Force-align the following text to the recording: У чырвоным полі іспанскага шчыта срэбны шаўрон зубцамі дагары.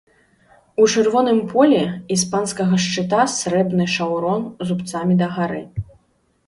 У 0.83 0.85
чырвоным 0.93 1.41
полі 1.51 1.83
іспанскага 2.15 2.75
шчыта 2.87 3.21
срэбны 3.37 3.85
шаўрон 3.99 4.41
зубцамі 4.71 5.13
дагары. 5.23 5.61